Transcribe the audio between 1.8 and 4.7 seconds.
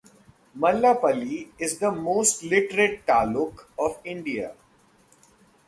most literate taluk of India.